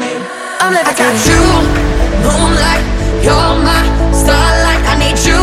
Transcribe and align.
I'm 0.00 0.72
levitating. 0.72 0.96
I 0.96 1.12
got 1.12 1.16
you, 1.28 1.42
moonlight, 2.24 2.84
you're 3.20 3.52
my 3.60 3.84
starlight. 4.16 4.80
I 4.88 4.96
need 4.96 5.18
you 5.28 5.36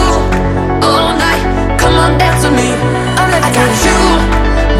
all 0.81 1.13
night. 1.13 1.43
Come 1.77 1.93
on, 1.93 2.17
dance 2.17 2.41
with 2.41 2.57
me. 2.57 2.73
I'm 3.21 3.29
levitating. 3.29 3.53
I 3.53 3.59
got 3.61 3.73
you, 3.85 3.97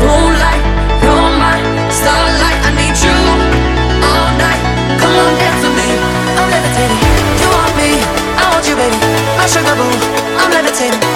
moonlight, 0.01 0.63
you're 1.05 1.29
my 1.37 1.57
starlight. 1.93 2.59
I 2.65 2.69
need 2.73 2.97
you 3.05 3.17
all 4.01 4.29
night. 4.41 4.61
Come 4.97 5.13
on, 5.13 5.31
dance 5.37 5.61
with 5.61 5.75
me. 5.77 5.89
I'm 6.41 6.49
levitating. 6.49 7.01
You 7.37 7.47
want 7.53 7.73
me, 7.77 7.89
I 8.33 8.43
want 8.49 8.65
you, 8.65 8.75
baby. 8.81 8.97
My 9.37 9.45
sugar 9.45 9.75
boo. 9.77 9.93
I'm 10.41 10.49
levitating. 10.49 11.06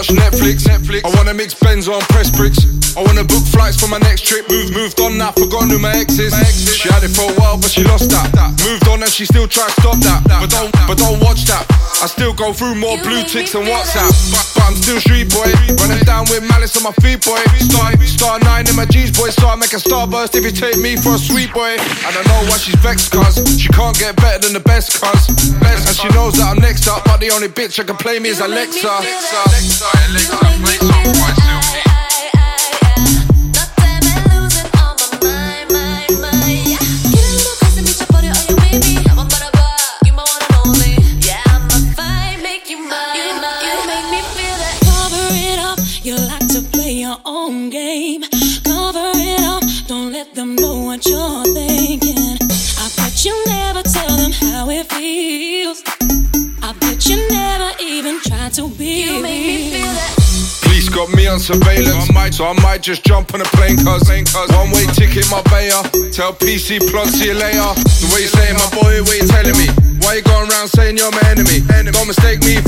Watch 0.00 0.08
Netflix. 0.08 0.64
Netflix. 0.64 1.04
I 1.04 1.16
wanna 1.16 1.34
mix 1.34 1.54
Benz 1.54 1.88
on 1.88 2.00
press 2.02 2.30
bricks. 2.30 2.79
I 2.96 3.02
wanna 3.02 3.24
book 3.24 3.44
flights 3.46 3.78
for 3.78 3.88
my 3.88 3.98
next 3.98 4.24
trip. 4.24 4.48
Moved, 4.50 4.72
moved 4.72 5.00
on 5.00 5.18
now, 5.18 5.32
forgotten 5.32 5.70
who 5.70 5.78
my 5.78 5.94
ex 5.94 6.18
is. 6.18 6.32
She 6.74 6.88
had 6.88 7.04
it 7.04 7.14
for 7.14 7.30
a 7.30 7.34
while, 7.38 7.58
but 7.58 7.70
she 7.70 7.84
lost 7.84 8.10
that. 8.10 8.32
Moved 8.64 8.88
on 8.88 9.02
and 9.02 9.12
she 9.12 9.24
still 9.26 9.46
tries 9.46 9.74
to 9.74 9.80
stop 9.80 9.98
that. 10.02 10.24
But 10.24 10.50
don't, 10.50 10.72
but 10.88 10.98
don't 10.98 11.20
watch 11.20 11.44
that. 11.46 11.66
I 12.02 12.06
still 12.06 12.32
go 12.32 12.52
through 12.52 12.76
more 12.76 12.96
blue 13.04 13.22
ticks 13.24 13.52
than 13.52 13.68
WhatsApp. 13.68 14.08
But, 14.32 14.46
but 14.56 14.64
I'm 14.64 14.76
still 14.76 15.00
street 15.00 15.28
boy. 15.28 15.52
Running 15.76 16.02
down 16.08 16.24
with 16.32 16.42
malice 16.48 16.76
on 16.76 16.82
my 16.82 16.96
feet, 17.04 17.20
boy. 17.20 17.38
Star, 17.60 17.92
star 18.06 18.38
nine 18.40 18.66
in 18.68 18.74
my 18.74 18.86
jeans, 18.86 19.12
boy. 19.12 19.28
Start 19.28 19.50
I 19.50 19.56
make 19.60 19.74
a 19.74 19.82
starburst 19.82 20.34
if 20.34 20.44
you 20.44 20.54
take 20.54 20.78
me 20.78 20.96
for 20.96 21.14
a 21.14 21.20
sweet 21.20 21.52
boy. 21.52 21.76
And 21.76 22.06
I 22.06 22.10
don't 22.14 22.26
know 22.26 22.42
why 22.48 22.56
she's 22.56 22.78
vexed, 22.80 23.12
cuz 23.12 23.36
she 23.60 23.68
can't 23.68 23.98
get 23.98 24.16
better 24.16 24.40
than 24.46 24.54
the 24.54 24.64
best, 24.64 24.96
cuz. 24.96 25.52
Best, 25.60 25.86
and 25.88 25.96
she 25.96 26.08
knows 26.16 26.34
that 26.38 26.56
I'm 26.56 26.60
next 26.62 26.88
up, 26.88 27.04
but 27.04 27.20
the 27.20 27.30
only 27.30 27.48
bitch 27.48 27.76
that 27.76 27.86
can 27.86 27.96
play 27.96 28.18
me 28.18 28.30
is 28.30 28.40
Alexa. 28.40 28.88
Alexa, 28.88 29.84
Alexa, 30.08 30.38
Alexa, 30.40 30.88
got 30.88 31.19
surveillance. 61.40 62.06
So 62.06 62.12
I 62.12 62.14
might, 62.14 62.34
so 62.34 62.44
I 62.44 62.52
might 62.60 62.82
just 62.82 63.04
jump 63.04 63.32
on 63.34 63.40
a 63.40 63.48
plane, 63.56 63.76
cuz. 63.76 64.04
One 64.52 64.70
way 64.70 64.84
ticket, 64.92 65.24
my 65.30 65.40
bayer. 65.48 65.80
Tell 66.12 66.32
PC 66.36 66.84
plug, 66.92 67.08
see 67.08 67.32
you 67.32 67.34
later. 67.34 67.72
The 68.04 68.06
way 68.12 68.22
you 68.22 68.30
saying, 68.30 68.56
my 68.60 68.68
boy, 68.76 69.00
what 69.02 69.16
you 69.16 69.26
telling 69.26 69.56
me? 69.56 69.66
Why 70.04 70.20
you 70.20 70.22
going 70.22 70.48
around 70.48 70.68
saying 70.68 70.96
you're 70.96 71.10
my 71.12 71.24
enemy? 71.32 71.64
Don't 71.90 72.06
mistake 72.06 72.40
me 72.44 72.59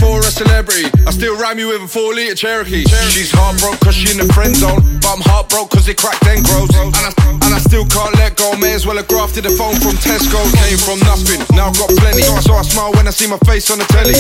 Still 1.23 1.39
ram 1.39 1.57
you 1.57 1.69
with 1.69 1.83
a 1.83 1.87
four 1.87 2.19
litre 2.19 2.35
Cherokee. 2.35 2.83
Cherokee. 2.83 3.15
She's 3.15 3.31
heartbroken 3.31 3.79
cause 3.79 3.95
she 3.95 4.11
in 4.11 4.19
the 4.19 4.27
friend 4.35 4.57
zone. 4.59 4.83
But 4.99 5.15
I'm 5.15 5.23
heartbroken 5.23 5.71
cause 5.71 5.87
it 5.87 5.95
cracked 5.95 6.27
then 6.27 6.43
grows. 6.43 6.67
And 6.75 6.91
I, 6.91 7.15
and 7.47 7.55
I 7.55 7.63
still 7.63 7.87
can't 7.87 8.11
let 8.19 8.35
go. 8.35 8.59
May 8.59 8.75
as 8.75 8.91
well 8.91 8.97
have 8.97 9.07
grafted 9.07 9.47
a 9.47 9.55
phone 9.55 9.79
from 9.79 9.95
Tesco. 10.03 10.43
Came 10.67 10.83
from 10.83 10.99
nothing, 11.07 11.39
now 11.55 11.71
I've 11.71 11.79
got 11.79 11.95
plenty. 11.95 12.27
So 12.43 12.59
I 12.59 12.63
smile 12.67 12.91
when 12.99 13.07
I 13.07 13.15
see 13.15 13.31
my 13.31 13.39
face 13.47 13.71
on 13.71 13.79
the 13.79 13.87
telly. 13.95 14.19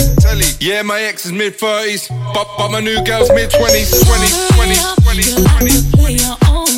Yeah, 0.60 0.82
my 0.82 1.02
ex 1.02 1.26
is 1.26 1.32
mid 1.32 1.58
30s. 1.58 2.06
But, 2.32 2.46
but 2.54 2.70
my 2.70 2.78
new 2.78 3.02
girl's 3.02 3.34
mid 3.34 3.50
20s. 3.50 3.98
20s, 4.06 4.30
20s, 4.54 4.78
20s, 5.02 5.42
20s. 5.42 5.90
20s, 5.98 6.22
20s. 6.30 6.71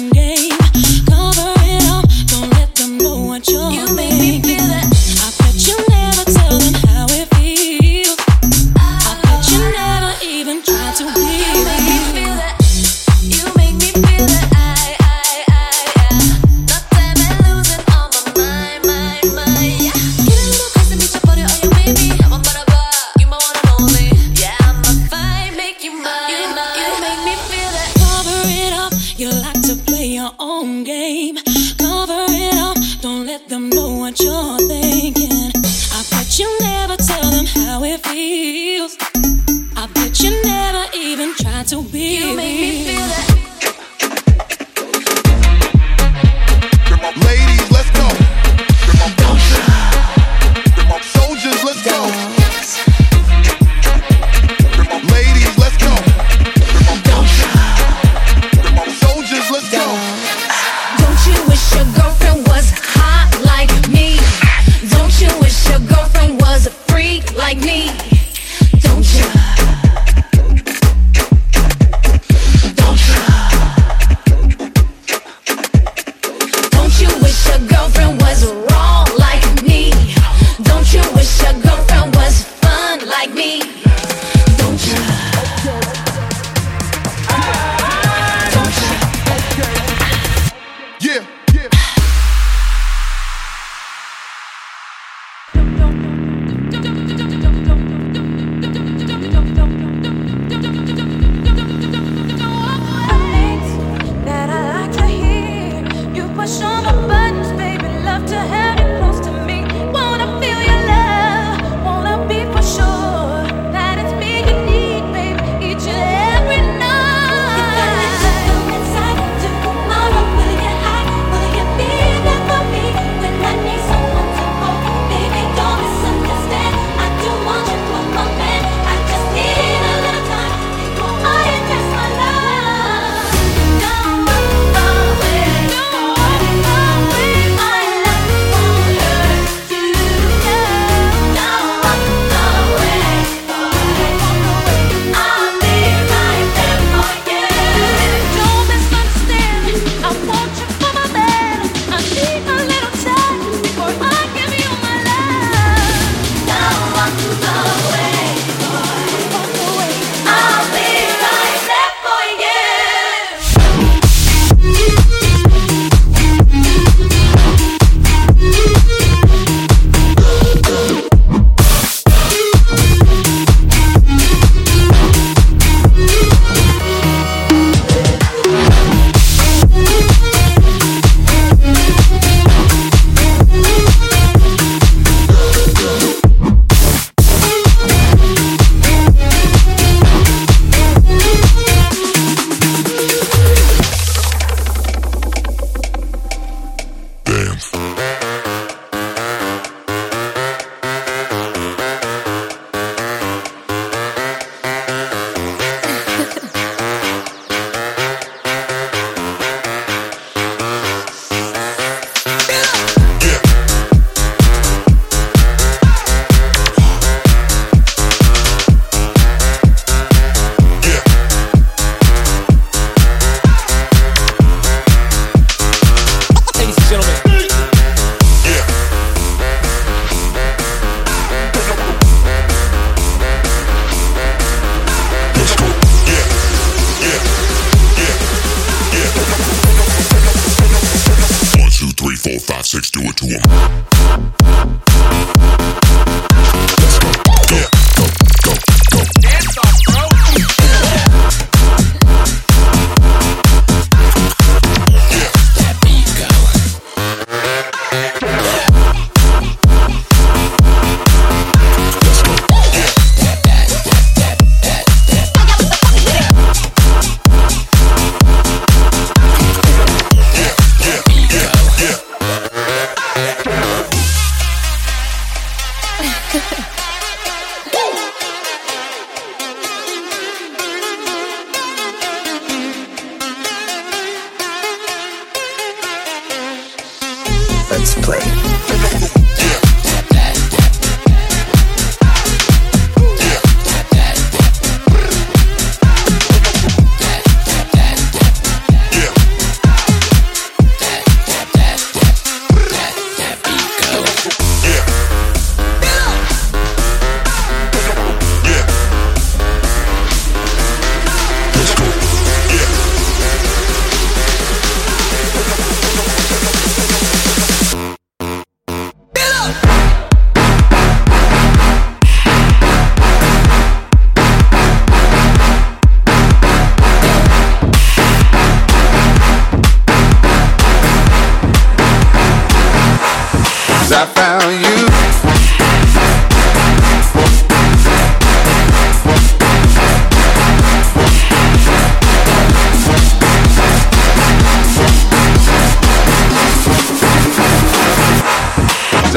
do 242.94 243.03
it 243.08 243.17
to 243.17 243.27
him. 243.27 243.94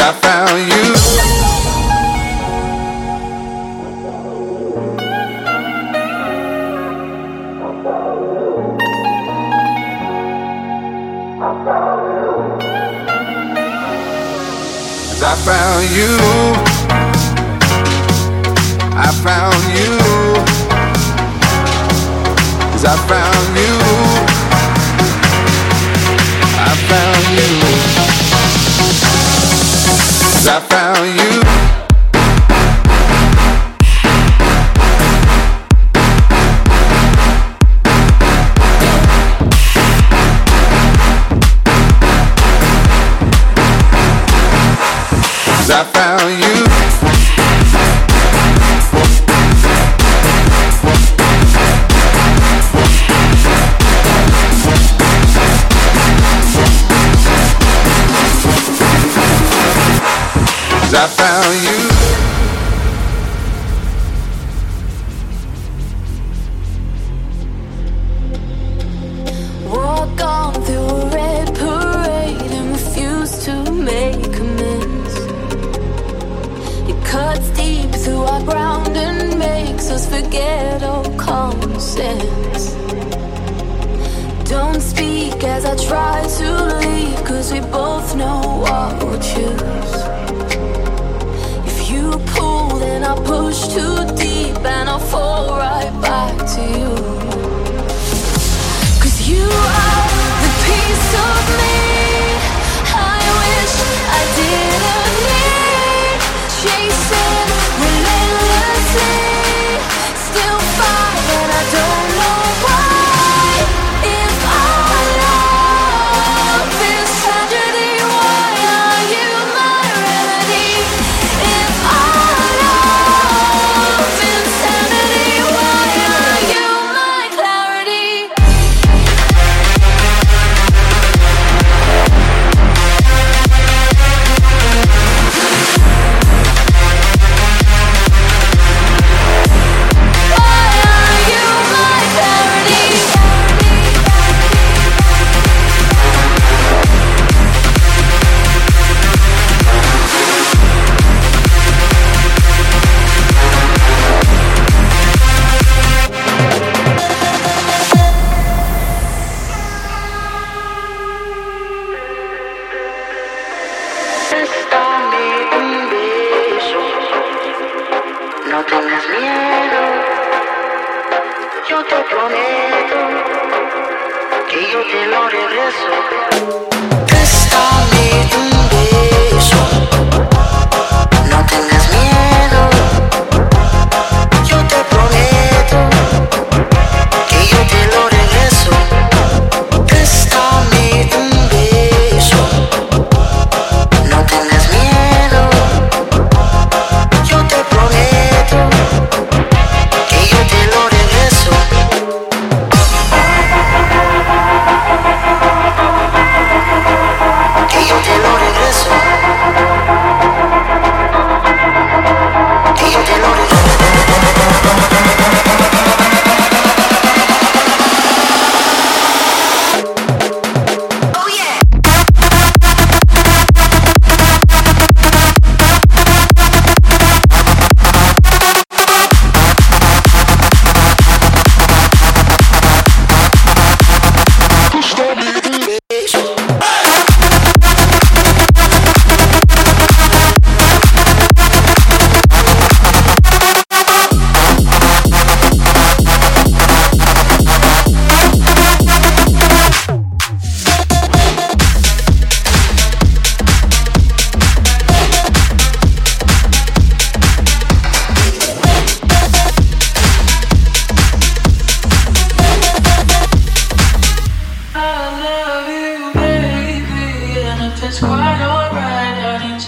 I 0.09 0.13
found 0.13 0.59
you. 0.71 0.93
Cause 15.09 15.23
I 15.23 15.35
found 15.43 15.83
you. 15.91 16.13
I 18.95 19.11
found 19.25 19.63
you. 19.75 19.91
Cause 22.71 22.85
I 22.85 22.95
found 23.09 23.57
you. 23.57 23.75
I 26.57 26.75
found 26.87 27.23
you. 27.35 27.96
I 30.49 30.61
found 30.61 31.07
you. 31.19 31.41
Cause 45.45 45.69
I 45.69 45.83
found 45.83 46.16
I 60.99 61.07
found 61.07 61.81
you. 61.83 61.86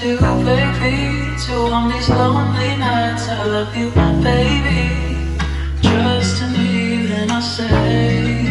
you, 0.10 0.17
baby. 0.17 1.38
So 1.38 1.67
on 1.67 1.91
these 1.91 2.10
lonely 2.10 2.78
nights, 2.78 3.28
I 3.28 3.45
love 3.45 3.76
you, 3.76 3.91
baby. 4.24 5.38
Trust 5.84 6.41
in 6.41 6.54
me, 6.54 7.06
then 7.08 7.32
I 7.32 7.39
say. 7.41 8.49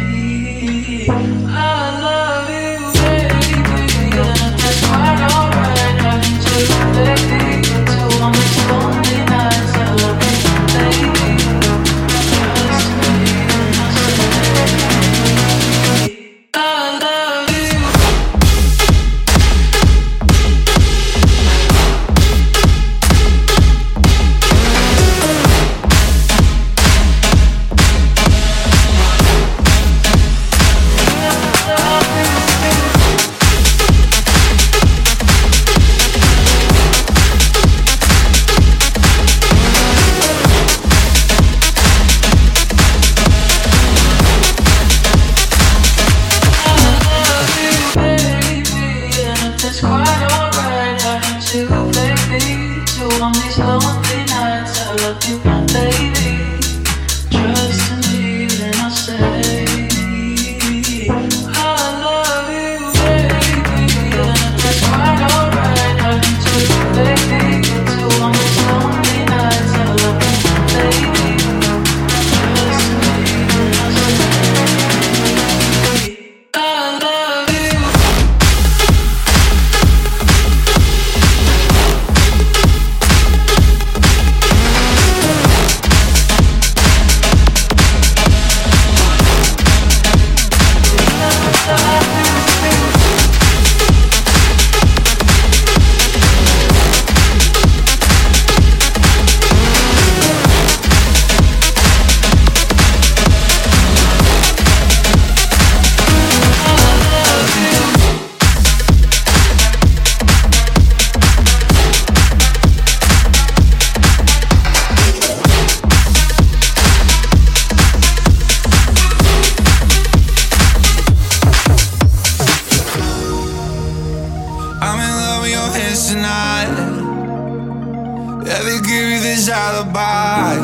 alibi. 129.48 130.58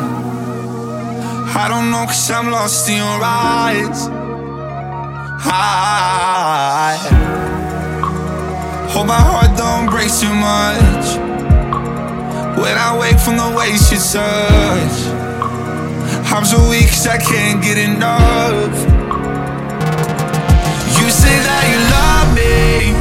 I 1.57 1.67
don't 1.69 1.89
know, 1.89 2.05
cause 2.05 2.29
I'm 2.31 2.51
lost 2.51 2.89
in 2.89 2.97
your 2.97 3.19
eyes. 3.23 4.07
I 5.47 6.97
hope 8.91 9.07
my 9.07 9.13
heart 9.15 9.57
don't 9.57 9.89
break 9.89 10.11
too 10.11 10.33
much. 10.33 11.17
When 12.59 12.77
I 12.77 12.97
wake 12.99 13.19
from 13.19 13.37
the 13.37 13.49
way 13.55 13.71
you 13.71 13.79
touch, 13.79 14.97
I'm 16.31 16.45
so 16.45 16.69
weak, 16.69 16.87
cause 16.87 17.07
I 17.07 17.17
can't 17.17 17.61
get 17.63 17.77
enough. 17.77 18.75
You 20.97 21.09
say 21.09 21.35
that 21.47 21.63
you 21.71 21.79
love 21.95 22.29
me. 22.35 22.93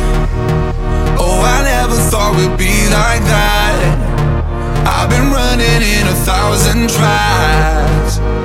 Oh, 1.18 1.40
I 1.42 1.62
never 1.64 1.96
thought 2.10 2.36
we'd 2.36 2.56
be 2.58 2.88
like 2.90 3.22
that. 3.24 4.13
I've 4.86 5.08
been 5.08 5.30
running 5.30 5.82
in 5.82 6.06
a 6.06 6.14
thousand 6.14 6.90
tries. 6.90 8.43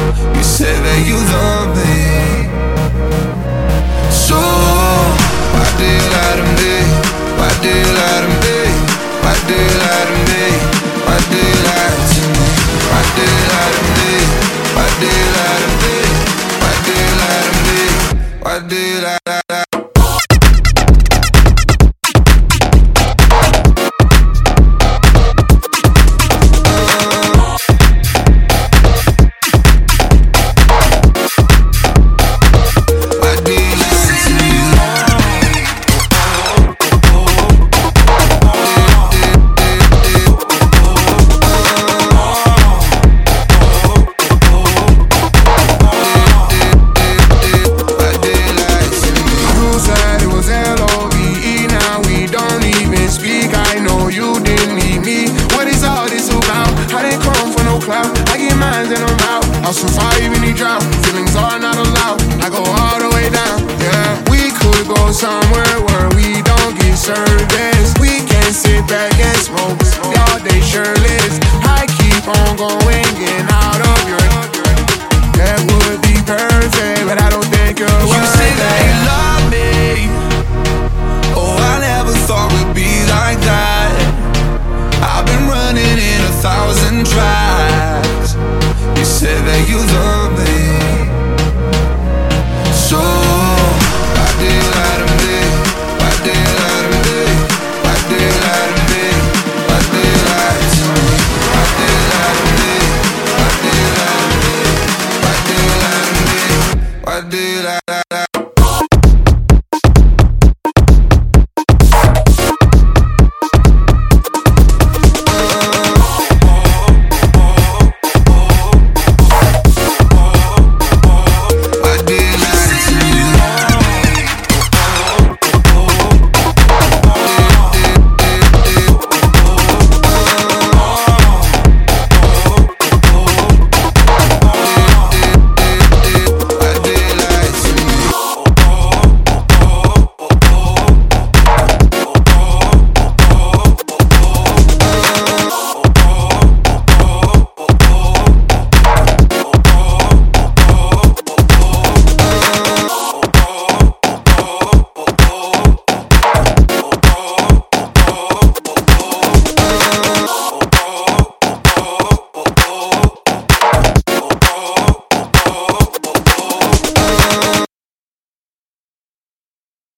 thousand 86.41 87.05
tries. 87.05 87.28